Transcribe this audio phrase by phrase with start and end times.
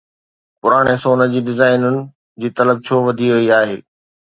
[0.61, 1.83] پراڻي سون جي ڊيزائن
[2.41, 3.77] جي طلب ڇو وڌي وئي آهي؟